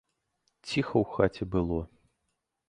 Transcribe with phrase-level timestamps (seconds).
[0.69, 1.79] Ціха ў хаце было.